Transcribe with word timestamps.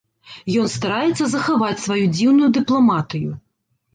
Ён 0.61 0.67
стараецца 0.75 1.27
захаваць 1.33 1.83
сваю 1.83 2.05
дзіўную 2.15 2.49
дыпламатыю. 2.59 3.31